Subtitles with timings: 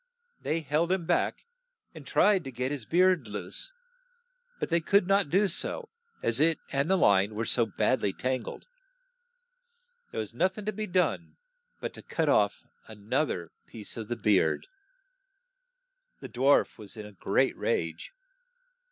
[0.41, 1.45] They held him back,
[1.93, 3.71] and tried to get his beard loose,
[4.59, 5.89] but they could not do so
[6.23, 8.65] as it and the line were so bad ly tangled.
[10.09, 11.37] There was noth ing to be done
[11.79, 14.65] but to cut off an oth er piece of the beard.
[16.19, 16.21] 34 SNOW WHITE AND RED ROSE
[16.71, 18.11] The dwarf was in a great rage.